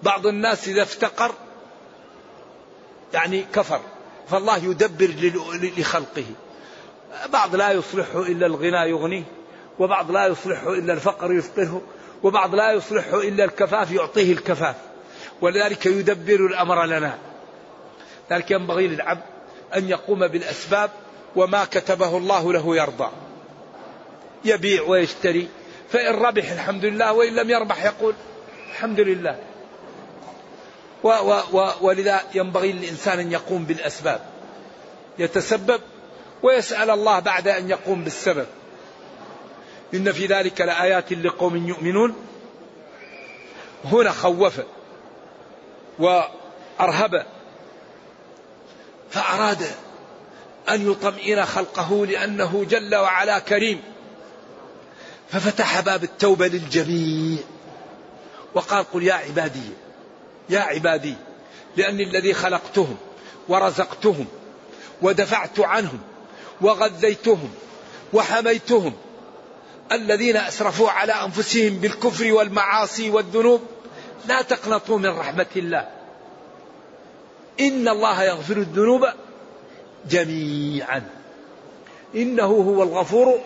بعض 0.04 0.28
الناس 0.28 0.68
إذا 0.68 0.84
افتقر 0.84 1.34
يعني 3.14 3.46
كفر 3.54 3.82
فالله 4.30 4.58
يدبر 4.58 5.14
لخلقه. 5.78 6.26
بعض 7.30 7.56
لا 7.56 7.72
يصلحه 7.72 8.22
إلا 8.22 8.46
الغنى 8.46 8.90
يغنيه 8.90 9.24
وبعض 9.80 10.12
لا 10.12 10.28
يصلحه 10.28 10.74
إلا 10.74 10.94
الفقر 10.94 11.34
يفقره 11.34 11.82
وبعض 12.24 12.56
لا 12.56 12.72
يصلحه 12.72 13.20
إلا 13.22 13.44
الكفاف 13.44 13.92
يعطيه 13.92 14.34
الكفاف. 14.34 14.76
ولذلك 15.42 15.86
يدبر 15.86 16.46
الأمر 16.46 16.86
لنا. 16.86 17.18
ذلك 18.32 18.52
ينبغي 18.52 18.88
للعبد 18.88 19.24
أن 19.76 19.90
يقوم 19.90 20.28
بالأسباب 20.28 20.92
وما 21.38 21.66
كتبه 21.66 22.18
الله 22.18 22.54
له 22.54 22.76
يرضى. 22.76 23.10
يبيع 24.46 24.82
ويشتري. 24.84 25.48
فإن 25.92 26.16
ربح 26.16 26.52
الحمد 26.52 26.86
لله 26.86 27.14
وإن 27.14 27.36
لم 27.36 27.50
يربح 27.50 27.86
يقول 27.86 28.16
الحمد 28.70 29.00
لله. 29.00 29.40
و 31.04 31.10
و 31.10 31.42
و 31.52 31.72
ولذا 31.82 32.22
ينبغي 32.34 32.72
للإنسان 32.72 33.20
أن 33.20 33.32
يقوم 33.32 33.64
بالأسباب. 33.64 34.22
يتسبب 35.20 35.82
ويسأل 36.44 36.90
الله 36.90 37.20
بعد 37.20 37.48
أن 37.48 37.70
يقوم 37.70 38.04
بالسبب. 38.04 38.46
إن 39.94 40.12
في 40.12 40.26
ذلك 40.26 40.62
لآيات 40.62 41.14
لقوم 41.14 41.68
يؤمنون. 41.68 42.16
هنا 43.86 44.12
خوف 44.12 44.60
وأرهب. 46.00 47.26
فأراد 49.12 49.62
أن 50.70 50.92
يطمئن 50.92 51.46
خلقه 51.46 52.06
لأنه 52.06 52.66
جل 52.70 52.96
وعلا 52.96 53.40
كريم. 53.40 53.82
ففتح 55.30 55.80
باب 55.80 56.04
التوبة 56.04 56.48
للجميع. 56.48 57.40
وقال 58.54 58.86
قل 58.94 59.04
يا 59.04 59.14
عبادي 59.14 59.70
يا 60.50 60.60
عبادي 60.60 61.14
لأني 61.78 62.04
الذي 62.04 62.34
خلقتهم 62.34 62.98
ورزقتهم 63.48 64.26
ودفعت 65.02 65.60
عنهم 65.60 66.00
وغذيتهم 66.62 67.50
وحميتهم 68.14 68.94
الذين 69.92 70.38
أسرفوا 70.38 70.90
على 70.90 71.14
أنفسهم 71.14 71.78
بالكفر 71.78 72.34
والمعاصي 72.34 73.10
والذنوب. 73.10 73.62
لا 74.28 74.42
تقنطوا 74.42 75.00
من 75.00 75.10
رحمة 75.10 75.46
الله. 75.56 75.88
إن 77.60 77.88
الله 77.88 78.24
يغفر 78.24 78.58
الذنوب 78.58 79.08
جميعا. 80.10 81.04
إنه 82.16 82.46
هو 82.46 82.84
الغفور 82.84 83.40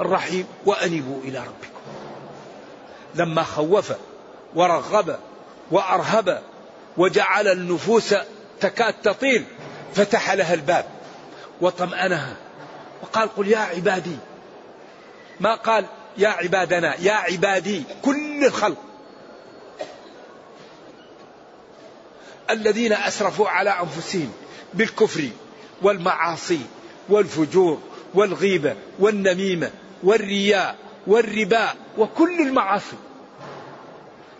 الرحيم. 0.00 0.46
وأنيبوا 0.66 1.22
إلى 1.22 1.38
ربكم. 1.38 1.80
لما 3.14 3.42
خوف 3.42 3.92
ورغب 4.54 5.18
وأرهب 5.70 6.42
وجعل 6.96 7.48
النفوس 7.48 8.14
تكاد 8.60 8.94
تطيل 9.02 9.44
فتح 9.94 10.32
لها 10.32 10.54
الباب 10.54 10.84
وطمأنها. 11.60 12.36
وقال 13.02 13.36
قل 13.36 13.48
يا 13.48 13.58
عبادي. 13.58 14.16
ما 15.40 15.54
قال 15.54 15.86
يا 16.18 16.28
عبادنا 16.28 17.00
يا 17.00 17.12
عبادي 17.12 17.84
كل 18.02 18.44
الخلق. 18.44 18.76
الذين 22.50 22.92
أسرفوا 22.92 23.48
على 23.48 23.70
أنفسهم 23.70 24.32
بالكفر 24.74 25.28
والمعاصي 25.82 26.60
والفجور 27.08 27.80
والغيبة 28.14 28.76
والنميمة 28.98 29.70
والرياء 30.02 30.76
والربا 31.06 31.68
وكل 31.98 32.40
المعاصي. 32.40 32.96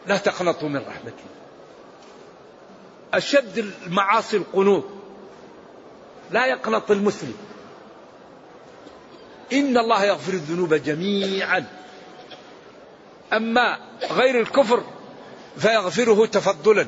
لا 0.06 0.16
تقنطوا 0.16 0.68
من 0.68 0.76
رحمتي. 0.76 1.24
أشد 3.14 3.72
المعاصي 3.86 4.36
القنوط. 4.36 4.84
لا 6.30 6.46
يقنط 6.46 6.90
المسلم. 6.90 7.34
إن 9.52 9.78
الله 9.78 10.04
يغفر 10.04 10.32
الذنوب 10.32 10.74
جميعا. 10.74 11.64
أما 13.32 13.78
غير 14.10 14.40
الكفر 14.40 14.82
فيغفره 15.58 16.26
تفضلا. 16.26 16.86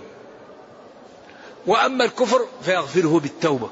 وأما 1.67 2.05
الكفر 2.05 2.47
فيغفره 2.63 3.21
بالتوبة. 3.21 3.71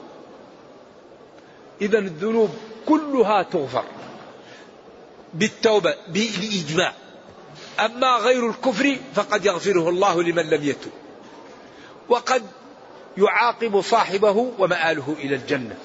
إذا 1.80 1.98
الذنوب 1.98 2.50
كلها 2.86 3.42
تغفر. 3.42 3.84
بالتوبة 5.34 5.94
بإجماع. 6.08 6.92
أما 7.80 8.16
غير 8.16 8.50
الكفر 8.50 8.96
فقد 9.14 9.44
يغفره 9.44 9.88
الله 9.88 10.22
لمن 10.22 10.50
لم 10.50 10.64
يتب 10.64 10.90
وقد 12.08 12.42
يعاقب 13.18 13.80
صاحبه 13.80 14.52
ومآله 14.58 15.16
إلى 15.18 15.34
الجنة. 15.36 15.76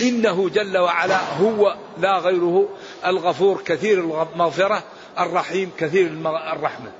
إنه 0.00 0.48
جل 0.48 0.78
وعلا 0.78 1.20
هو 1.40 1.76
لا 1.98 2.18
غيره 2.18 2.68
الغفور 3.06 3.62
كثير 3.62 4.00
المغفرة 4.00 4.82
الرحيم 5.18 5.70
كثير 5.78 6.06
الرحمة. 6.52 6.92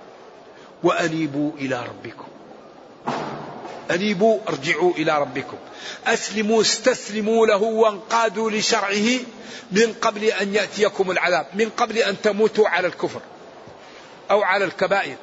وأنيبوا 0.82 1.52
إلى 1.58 1.82
ربكم. 1.82 2.35
أنيبوا 3.90 4.38
ارجعوا 4.48 4.92
إلى 4.92 5.18
ربكم. 5.18 5.56
أسلموا 6.06 6.60
استسلموا 6.60 7.46
له 7.46 7.62
وانقادوا 7.62 8.50
لشرعه 8.50 9.20
من 9.72 9.94
قبل 10.00 10.24
أن 10.24 10.54
يأتيكم 10.54 11.10
العذاب 11.10 11.46
من 11.54 11.70
قبل 11.70 11.98
أن 11.98 12.20
تموتوا 12.22 12.68
على 12.68 12.86
الكفر 12.86 13.20
أو 14.30 14.42
على 14.42 14.64
الكبائر. 14.64 15.16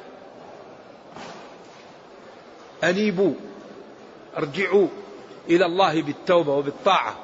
أنيبوا 2.84 3.34
ارجعوا 4.36 4.88
إلى 5.48 5.66
الله 5.66 6.02
بالتوبة 6.02 6.52
وبالطاعة 6.52 7.16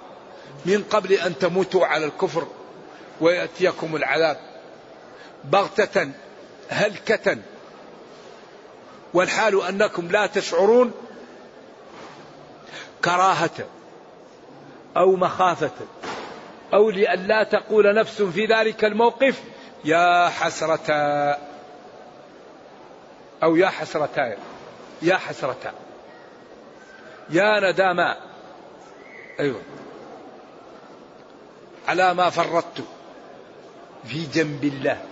من 0.66 0.85
قبل 0.90 1.12
أن 1.12 1.38
تموتوا 1.38 1.87
على 1.87 2.05
الكفر 2.05 2.46
ويأتيكم 3.20 3.96
العذاب. 3.96 4.40
بغتة 5.44 6.11
هلكة. 6.68 7.38
والحال 9.14 9.62
أنكم 9.62 10.09
لا 10.09 10.26
تشعرون 10.26 10.92
كراهة 13.04 13.66
أو 14.96 15.16
مخافة 15.16 15.70
أو 16.74 16.90
لئلا 16.90 17.42
تقول 17.42 17.94
نفس 17.94 18.22
في 18.22 18.46
ذلك 18.46 18.84
الموقف 18.84 19.42
يا 19.84 20.28
حسرة 20.28 20.90
أو 23.42 23.56
يا 23.56 23.68
حسرتا 23.68 24.36
يا 25.02 25.16
حسرتا 25.16 25.72
يا 27.30 27.70
نداما 27.70 28.16
أيوة. 29.40 29.60
على 31.88 32.14
ما 32.14 32.30
فرطت 32.30 32.84
في 34.04 34.26
جنب 34.26 34.64
الله 34.64 35.02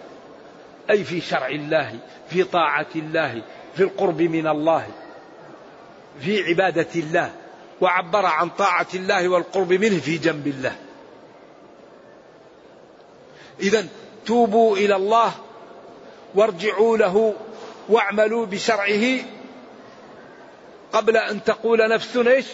أي 0.90 1.04
في 1.04 1.20
شرع 1.20 1.48
الله 1.48 1.98
في 2.30 2.44
طاعة 2.44 2.86
الله 2.96 3.42
في 3.74 3.82
القرب 3.82 4.22
من 4.22 4.46
الله 4.46 4.86
في 6.20 6.42
عبادة 6.42 6.88
الله 6.96 7.32
وعبر 7.80 8.26
عن 8.26 8.48
طاعة 8.48 8.86
الله 8.94 9.28
والقرب 9.28 9.72
منه 9.72 10.00
في 10.00 10.18
جنب 10.18 10.46
الله. 10.46 10.76
إذا 13.60 13.86
توبوا 14.26 14.76
إلى 14.76 14.96
الله 14.96 15.32
وارجعوا 16.34 16.96
له 16.96 17.34
واعملوا 17.88 18.46
بشرعه 18.46 19.24
قبل 20.92 21.16
أن 21.16 21.44
تقول 21.44 21.88
نفس 21.88 22.16
إيش؟ 22.16 22.46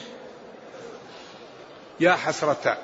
يا 2.00 2.12
حسرة. 2.12 2.78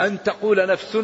أن 0.00 0.22
تقول 0.22 0.66
نفس 0.66 0.98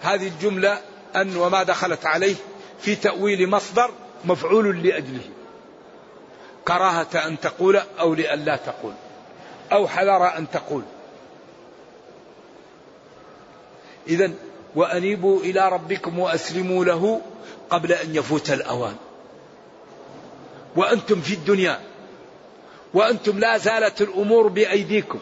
هذه 0.00 0.28
الجملة 0.28 0.80
أن 1.16 1.36
وما 1.36 1.62
دخلت 1.62 2.06
عليه 2.06 2.34
في 2.80 2.96
تأويل 2.96 3.50
مصدر 3.50 3.90
مفعول 4.24 4.82
لأجله. 4.82 5.30
كراهة 6.68 7.26
أن 7.26 7.40
تقول 7.40 7.80
أو 8.00 8.14
لئلا 8.14 8.56
تقول 8.56 8.92
أو 9.72 9.88
حذر 9.88 10.38
أن 10.38 10.50
تقول. 10.50 10.82
إذا 14.08 14.30
وأنيبوا 14.74 15.40
إلى 15.40 15.68
ربكم 15.68 16.18
وأسلموا 16.18 16.84
له 16.84 17.20
قبل 17.70 17.92
أن 17.92 18.16
يفوت 18.16 18.50
الأوان. 18.50 18.96
وأنتم 20.76 21.20
في 21.20 21.34
الدنيا 21.34 21.80
وأنتم 22.94 23.38
لا 23.38 23.58
زالت 23.58 24.00
الأمور 24.00 24.48
بأيديكم. 24.48 25.18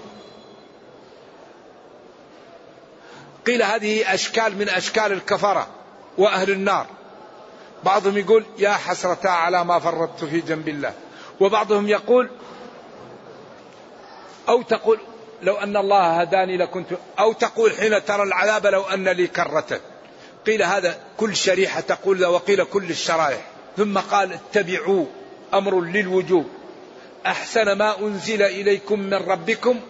قيل 3.47 3.63
هذه 3.63 4.15
أشكال 4.15 4.59
من 4.59 4.69
أشكال 4.69 5.13
الكفرة 5.13 5.67
وأهل 6.19 6.51
النار. 6.51 6.87
بعضهم 7.85 8.19
يقول 8.19 8.45
يا 8.59 8.71
حسرة 8.71 9.29
على 9.29 9.65
ما 9.65 9.79
فرطت 9.79 10.25
في 10.25 10.41
جنب 10.41 10.69
الله. 10.69 10.95
وبعضهم 11.41 11.89
يقول 11.89 12.29
أو 14.49 14.63
تقول 14.63 14.99
لو 15.43 15.55
أن 15.55 15.77
الله 15.77 16.21
هداني 16.21 16.57
لكنت 16.57 16.87
أو 17.19 17.33
تقول 17.33 17.73
حين 17.73 18.05
ترى 18.05 18.23
العذاب 18.23 18.67
لو 18.67 18.83
أن 18.83 19.09
لي 19.09 19.27
كرة. 19.27 19.81
قيل 20.47 20.63
هذا 20.63 21.01
كل 21.17 21.37
شريحة 21.37 21.81
تقول 21.81 22.25
وقيل 22.25 22.65
كل 22.65 22.91
الشرائح. 22.91 23.47
ثم 23.77 23.99
قال 23.99 24.33
اتبعوا 24.33 25.07
أمر 25.55 25.81
للوجوب. 25.81 26.49
أحسن 27.27 27.73
ما 27.73 27.99
أنزل 27.99 28.43
إليكم 28.43 29.01
من 29.01 29.15
ربكم 29.15 29.81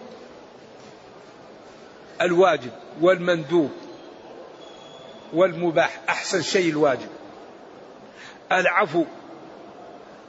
الواجب 2.21 2.71
والمندوب 3.01 3.71
والمباح. 5.33 5.99
أحسن 6.09 6.41
شيء 6.41 6.69
الواجب. 6.69 7.09
العفو 8.51 9.05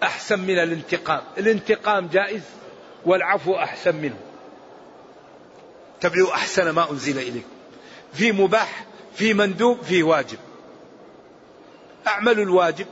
أحسن 0.02 0.40
من 0.40 0.58
الانتقام. 0.58 1.22
الانتقام 1.38 2.06
جائز 2.06 2.42
والعفو 3.06 3.56
أحسن 3.56 3.96
منه. 3.96 4.16
تبعوا 6.00 6.34
أحسن 6.34 6.70
ما 6.70 6.90
أنزل 6.90 7.18
إليكم 7.18 7.48
في 8.12 8.32
مباح 8.32 8.84
في 9.14 9.34
مندوب 9.34 9.82
في 9.82 10.02
واجب. 10.02 10.38
أعملوا 12.06 12.44
الواجب 12.44 12.86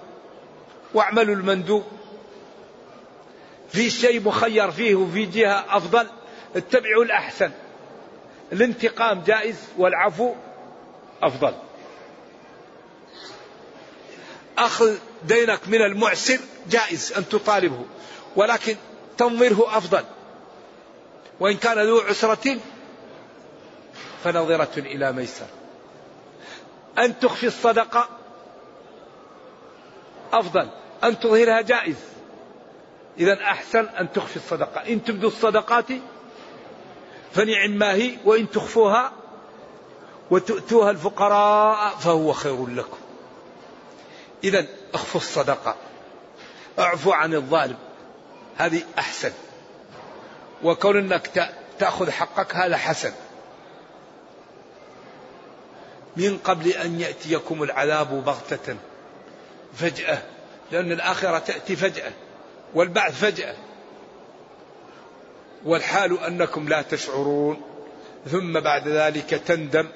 واعملوا 0.94 1.34
المندوب. 1.34 1.84
في 3.68 3.90
شيء 3.90 4.28
مخير 4.28 4.70
فيه 4.70 4.94
وفي 4.94 5.26
جهة 5.26 5.76
أفضل 5.76 6.06
اتبعوا 6.56 7.04
الأحسن. 7.04 7.50
الانتقام 8.52 9.22
جائز 9.22 9.56
والعفو 9.78 10.34
أفضل. 11.22 11.54
أخذ 14.58 14.96
دينك 15.24 15.68
من 15.68 15.82
المعسر 15.82 16.38
جائز 16.70 17.12
أن 17.12 17.28
تطالبه 17.28 17.84
ولكن 18.36 18.76
تنظره 19.18 19.76
أفضل. 19.76 20.04
وإن 21.40 21.56
كان 21.56 21.78
ذو 21.78 21.98
عسرة 21.98 22.56
فنظرة 24.24 24.78
إلى 24.78 25.12
ميسر. 25.12 25.46
أن 26.98 27.18
تخفي 27.18 27.46
الصدقة 27.46 28.08
أفضل 30.32 30.68
أن 31.04 31.20
تظهرها 31.20 31.60
جائز. 31.60 31.96
إذا 33.18 33.42
أحسن 33.42 33.84
أن 33.84 34.12
تخفي 34.12 34.36
الصدقة. 34.36 34.80
إن 34.80 35.04
تبدوا 35.04 35.28
الصدقات 35.28 35.86
فنعم 37.32 37.70
ما 37.70 37.92
هي 37.92 38.16
وإن 38.24 38.50
تخفوها 38.50 39.12
وتؤتوها 40.30 40.90
الفقراء 40.90 41.96
فهو 41.96 42.32
خير 42.32 42.66
لكم. 42.66 43.01
إذا 44.44 44.66
أخفوا 44.94 45.20
الصدقة. 45.20 45.76
اعفوا 46.78 47.14
عن 47.14 47.34
الظالم. 47.34 47.76
هذه 48.56 48.82
أحسن. 48.98 49.32
وكون 50.62 50.96
أنك 50.96 51.50
تأخذ 51.78 52.10
حقك 52.10 52.56
هذا 52.56 52.76
حسن. 52.76 53.12
من 56.16 56.38
قبل 56.38 56.68
أن 56.68 57.00
يأتيكم 57.00 57.62
العذاب 57.62 58.24
بغتة 58.24 58.76
فجأة 59.74 60.22
لأن 60.72 60.92
الآخرة 60.92 61.38
تأتي 61.38 61.76
فجأة 61.76 62.12
والبعث 62.74 63.20
فجأة. 63.20 63.54
والحال 65.64 66.18
أنكم 66.18 66.68
لا 66.68 66.82
تشعرون. 66.82 67.62
ثم 68.30 68.60
بعد 68.60 68.88
ذلك 68.88 69.30
تندم 69.30 69.88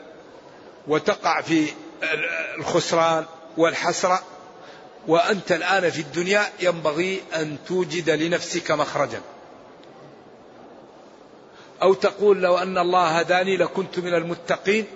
وتقع 0.86 1.40
في 1.40 1.68
الخسران 2.58 3.24
والحسرة. 3.56 4.22
وأنت 5.08 5.52
الآن 5.52 5.90
في 5.90 6.00
الدنيا 6.00 6.42
ينبغي 6.60 7.22
أن 7.34 7.56
توجد 7.66 8.10
لنفسك 8.10 8.70
مخرجا. 8.70 9.20
أو 11.82 11.94
تقول 11.94 12.42
لو 12.42 12.58
أن 12.58 12.78
الله 12.78 13.06
هداني 13.08 13.56
لكنت 13.56 13.98
من 13.98 14.14
المتقين 14.14 14.86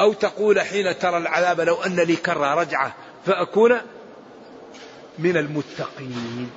أو 0.00 0.12
تقول 0.12 0.60
حين 0.60 0.98
ترى 0.98 1.16
العذاب 1.16 1.60
لو 1.60 1.82
أن 1.82 2.00
لي 2.00 2.16
كرة 2.16 2.54
رجعة 2.54 2.94
فأكون 3.26 3.80
من 5.18 5.36
المتقين. 5.36 6.50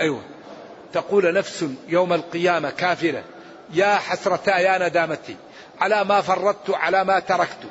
أيوة. 0.00 0.22
تقول 0.92 1.34
نفس 1.34 1.64
يوم 1.88 2.12
القيامة 2.12 2.70
كافرة 2.70 3.24
يا 3.72 3.94
حسرتا 3.94 4.58
يا 4.58 4.88
ندامتي 4.88 5.36
على 5.80 6.04
ما 6.04 6.20
فرطت 6.20 6.70
على 6.70 7.04
ما 7.04 7.18
تركت. 7.18 7.70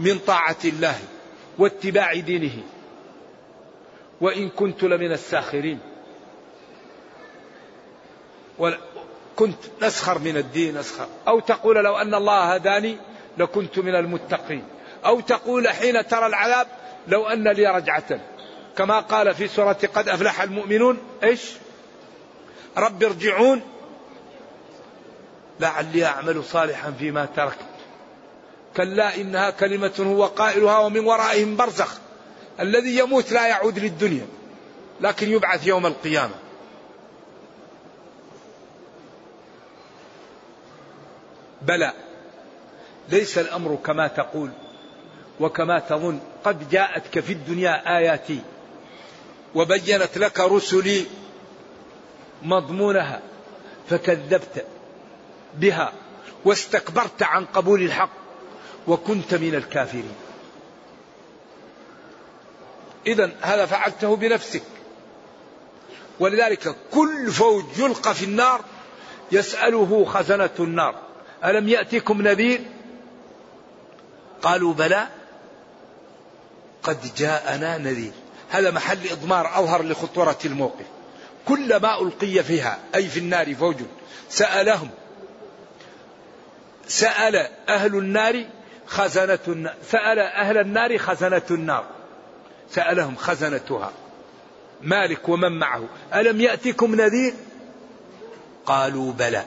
من 0.00 0.18
طاعة 0.18 0.56
الله 0.64 0.98
واتباع 1.58 2.14
دينه. 2.14 2.62
وإن 4.20 4.48
كنت 4.48 4.84
لمن 4.84 5.12
الساخرين. 5.12 5.78
كنت 9.36 9.58
نسخر 9.82 10.18
من 10.18 10.36
الدين 10.36 10.78
نسخر 10.78 11.06
أو 11.28 11.40
تقول 11.40 11.76
لو 11.76 11.96
أن 11.96 12.14
الله 12.14 12.54
هداني 12.54 12.96
لكنت 13.38 13.78
من 13.78 13.94
المتقين. 13.94 14.64
أو 15.04 15.20
تقول 15.20 15.68
حين 15.68 16.06
ترى 16.06 16.26
العذاب 16.26 16.66
لو 17.08 17.26
أن 17.26 17.48
لي 17.48 17.66
رجعة. 17.66 18.20
كما 18.76 19.00
قال 19.00 19.34
في 19.34 19.48
سورة 19.48 19.78
قد 19.94 20.08
أفلح 20.08 20.42
المؤمنون. 20.42 20.98
إيش؟ 21.22 21.52
رب 22.76 23.02
ارجعون. 23.02 23.62
لعلي 25.60 26.04
أعمل 26.04 26.44
صالحا 26.44 26.90
فيما 26.98 27.24
تركت. 27.36 27.65
كلا 28.76 29.16
إنها 29.16 29.50
كلمة 29.50 29.94
هو 30.00 30.26
قائلها 30.26 30.78
ومن 30.78 31.04
ورائهم 31.04 31.56
برزخ. 31.56 31.98
الذي 32.60 32.98
يموت 32.98 33.32
لا 33.32 33.46
يعود 33.46 33.78
للدنيا 33.78 34.26
لكن 35.00 35.30
يبعث 35.30 35.66
يوم 35.66 35.86
القيامة. 35.86 36.34
بلى 41.62 41.92
ليس 43.08 43.38
الأمر 43.38 43.78
كما 43.84 44.06
تقول 44.06 44.50
وكما 45.40 45.78
تظن. 45.78 46.20
قد 46.44 46.70
جاءتك 46.70 47.20
في 47.20 47.32
الدنيا 47.32 47.98
آياتي 47.98 48.40
وبينت 49.54 50.18
لك 50.18 50.40
رسلي 50.40 51.06
مضمونها 52.42 53.20
فكذبت 53.90 54.66
بها 55.54 55.92
واستكبرت 56.44 57.22
عن 57.22 57.44
قبول 57.44 57.82
الحق. 57.82 58.25
وكنت 58.88 59.34
من 59.34 59.54
الكافرين. 59.54 60.14
إذا 63.06 63.30
هذا 63.40 63.66
فعلته 63.66 64.16
بنفسك. 64.16 64.62
ولذلك 66.20 66.76
كل 66.92 67.32
فوج 67.32 67.64
يلقى 67.78 68.14
في 68.14 68.24
النار 68.24 68.60
يسأله 69.32 70.04
خزنة 70.04 70.50
النار. 70.58 70.94
ألم 71.44 71.68
يأتكم 71.68 72.22
نذير؟ 72.22 72.60
قالوا 74.42 74.74
بلى. 74.74 75.06
قد 76.82 77.14
جاءنا 77.16 77.78
نذير. 77.78 78.12
هذا 78.50 78.70
محل 78.70 79.08
إضمار 79.10 79.58
أظهر 79.58 79.82
لخطورة 79.82 80.38
الموقف. 80.44 80.86
كلما 81.48 82.00
ألقي 82.00 82.42
فيها 82.42 82.78
أي 82.94 83.08
في 83.08 83.18
النار 83.18 83.54
فوج 83.54 83.76
سألهم. 84.28 84.90
سأل 86.88 87.48
أهل 87.68 87.98
النار 87.98 88.44
خزنة 88.86 89.38
النار 89.48 89.74
سأل 89.90 90.18
أهل 90.18 90.58
النار 90.58 90.98
خزنة 90.98 91.42
النار. 91.50 91.84
سألهم 92.70 93.16
خزنتها. 93.16 93.92
مالك 94.82 95.28
ومن 95.28 95.58
معه. 95.58 95.84
ألم 96.14 96.40
يأتكم 96.40 96.94
نذير؟ 96.94 97.34
قالوا 98.66 99.12
بلى. 99.12 99.44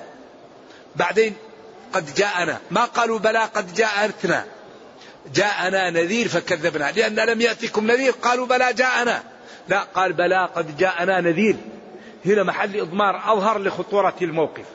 بعدين 0.96 1.36
قد 1.94 2.14
جاءنا. 2.16 2.60
ما 2.72 2.86
قالوا 2.86 3.20
بلى 3.20 3.40
قد 3.40 3.74
جاءتنا. 3.74 4.46
جاءنا 5.34 5.90
نذير 5.90 6.28
فكذبنا. 6.28 6.92
لأن 6.92 7.16
لم 7.16 7.42
يأتكم 7.42 7.88
نذير؟ 7.88 8.12
قالوا 8.12 8.48
بلى 8.48 8.74
جاءنا. 8.74 9.24
لا 9.68 9.80
قال 9.80 10.14
بلى 10.14 10.50
قد 10.56 10.78
جاءنا 10.78 11.22
نذير. 11.22 11.56
هنا 12.26 12.44
محل 12.44 12.80
إضمار 12.80 13.34
أظهر 13.34 13.60
لخطورة 13.60 14.16
الموقف. 14.22 14.66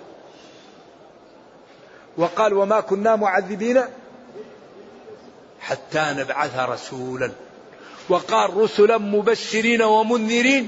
وقال 2.16 2.52
وما 2.52 2.80
كنا 2.80 3.16
معذبين. 3.16 3.84
حتى 5.64 6.14
نبعث 6.16 6.58
رسولا. 6.58 7.32
وقال 8.08 8.56
رسلا 8.56 8.98
مبشرين 8.98 9.82
ومنذرين 9.82 10.66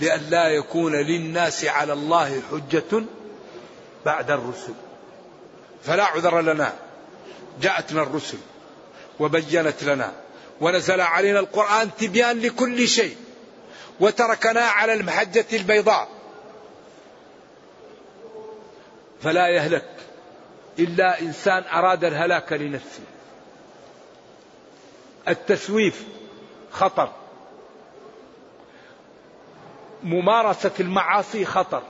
لئلا 0.00 0.48
يكون 0.48 0.94
للناس 0.94 1.64
على 1.64 1.92
الله 1.92 2.42
حجة 2.50 3.04
بعد 4.04 4.30
الرسل. 4.30 4.74
فلا 5.84 6.04
عذر 6.04 6.40
لنا. 6.40 6.72
جاءتنا 7.62 8.02
الرسل 8.02 8.38
وبينت 9.20 9.82
لنا. 9.82 10.12
ونزل 10.60 11.00
علينا 11.00 11.40
القرآن 11.40 11.90
تبيان 11.98 12.40
لكل 12.40 12.88
شيء. 12.88 13.16
وتركنا 14.00 14.60
على 14.60 14.92
المحجة 14.92 15.46
البيضاء. 15.52 16.08
فلا 19.22 19.48
يهلك 19.48 19.88
إلا 20.78 21.20
إنسان 21.20 21.64
أراد 21.72 22.04
الهلاك 22.04 22.52
لنفسه. 22.52 23.02
التسويف 25.28 26.04
خطر. 26.70 27.12
ممارسة 30.02 30.70
المعاصي 30.80 31.44
خطر. 31.44 31.82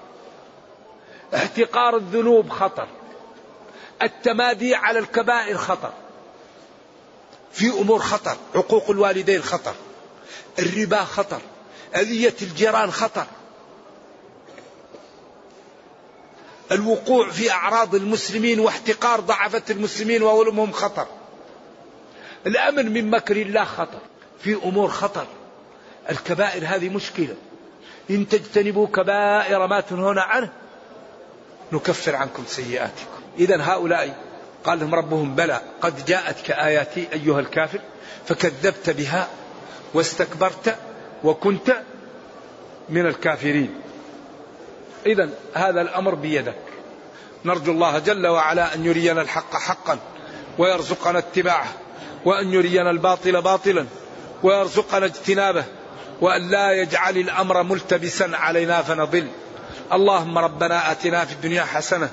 احتقار 1.34 1.96
الذنوب 1.96 2.50
خطر. 2.50 2.88
التمادي 4.02 4.74
على 4.74 4.98
الكبائر 4.98 5.56
خطر. 5.56 5.92
في 7.52 7.70
أمور 7.70 7.98
خطر. 7.98 8.36
عقوق 8.54 8.90
الوالدين 8.90 9.42
خطر. 9.42 9.74
الربا 10.58 11.04
خطر. 11.04 11.40
أذية 11.96 12.34
الجيران 12.42 12.90
خطر. 12.90 13.26
الوقوع 16.72 17.30
في 17.30 17.50
أعراض 17.50 17.94
المسلمين 17.94 18.60
واحتقار 18.60 19.20
ضعفة 19.20 19.62
المسلمين 19.70 20.22
وظلمهم 20.22 20.72
خطر. 20.72 21.06
الأمن 22.46 22.92
من 22.92 23.10
مكر 23.10 23.36
الله 23.36 23.64
خطر 23.64 23.98
في 24.40 24.54
أمور 24.64 24.88
خطر. 24.88 25.26
الكبائر 26.10 26.62
هذه 26.66 26.88
مشكلة. 26.88 27.34
إن 28.10 28.28
تجتنبوا 28.28 28.86
كبائر 28.86 29.66
ما 29.66 29.80
تنهون 29.80 30.18
عنه 30.18 30.50
نكفر 31.72 32.16
عنكم 32.16 32.44
سيئاتكم. 32.46 33.22
إذا 33.38 33.62
هؤلاء 33.62 34.24
قال 34.64 34.80
لهم 34.80 34.94
ربهم 34.94 35.34
بلى 35.34 35.60
قد 35.80 36.04
جاءتك 36.04 36.50
آياتي 36.50 37.08
أيها 37.12 37.40
الكافر 37.40 37.80
فكذبت 38.26 38.90
بها 38.90 39.28
واستكبرت 39.94 40.76
وكنت 41.24 41.76
من 42.88 43.06
الكافرين. 43.06 43.74
إذا 45.06 45.30
هذا 45.54 45.80
الأمر 45.80 46.14
بيدك. 46.14 46.62
نرجو 47.44 47.72
الله 47.72 47.98
جل 47.98 48.26
وعلا 48.26 48.74
أن 48.74 48.84
يرينا 48.84 49.22
الحق 49.22 49.56
حقا 49.56 49.98
ويرزقنا 50.58 51.18
اتباعه. 51.18 51.72
وأن 52.24 52.52
يرينا 52.52 52.90
الباطل 52.90 53.42
باطلا 53.42 53.86
ويرزقنا 54.42 55.06
اجتنابه 55.06 55.64
وأن 56.20 56.50
لا 56.50 56.72
يجعل 56.72 57.16
الأمر 57.16 57.62
ملتبسا 57.62 58.30
علينا 58.34 58.82
فنضل. 58.82 59.28
اللهم 59.92 60.38
ربنا 60.38 60.90
آتنا 60.92 61.24
في 61.24 61.32
الدنيا 61.32 61.62
حسنة 61.62 62.10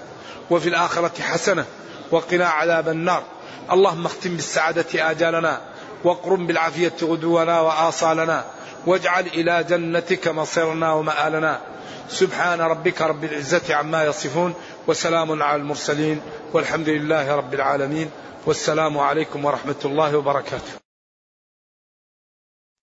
وفي 0.49 0.69
الآخرة 0.69 1.21
حسنة 1.21 1.65
وقنا 2.11 2.47
عذاب 2.47 2.89
النار. 2.89 3.23
اللهم 3.71 4.05
اختم 4.05 4.35
بالسعادة 4.35 5.11
آجالنا 5.11 5.61
واقرم 6.03 6.47
بالعافية 6.47 6.93
غدونا 7.03 7.61
وآصالنا 7.61 8.45
واجعل 8.85 9.25
إلى 9.27 9.63
جنتك 9.63 10.27
مصيرنا 10.27 10.93
ومآلنا. 10.93 11.59
سبحان 12.09 12.61
ربك 12.61 13.01
رب 13.01 13.23
العزة 13.23 13.75
عما 13.75 14.03
يصفون 14.03 14.53
وسلام 14.87 15.43
على 15.43 15.61
المرسلين 15.61 16.21
والحمد 16.53 16.89
لله 16.89 17.35
رب 17.35 17.53
العالمين 17.53 18.09
والسلام 18.45 18.97
عليكم 18.97 19.45
ورحمة 19.45 19.81
الله 19.85 20.17
وبركاته. 20.17 20.78